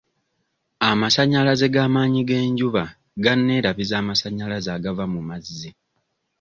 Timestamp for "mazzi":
5.29-5.69